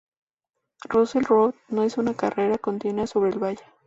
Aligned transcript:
Russell 0.85 1.21
Road 1.25 1.53
no 1.67 1.83
es 1.83 1.99
una 1.99 2.15
carretera 2.15 2.57
continua 2.57 3.05
sobre 3.05 3.29
el 3.29 3.37
valle. 3.37 3.61